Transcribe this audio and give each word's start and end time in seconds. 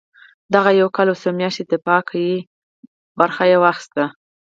دغه 0.53 0.71
یو 0.81 0.87
کال 0.95 1.07
او 1.11 1.17
څو 1.21 1.29
میاشتني 1.39 1.65
دفاع 1.73 2.01
کې 2.07 2.19
یې 2.29 2.35
ونډه 3.17 3.55
واخیسته. 3.63 4.03